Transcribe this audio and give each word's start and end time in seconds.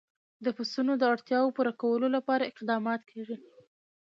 د 0.43 0.47
پسونو 0.57 0.93
د 0.97 1.03
اړتیاوو 1.13 1.55
پوره 1.55 1.73
کولو 1.81 2.07
لپاره 2.15 2.49
اقدامات 2.51 3.01
کېږي. 3.11 3.37